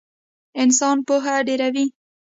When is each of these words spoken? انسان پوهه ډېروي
انسان 0.61 0.97
پوهه 1.07 1.35
ډېروي 1.47 1.85